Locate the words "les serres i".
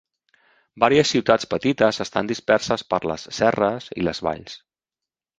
3.11-4.07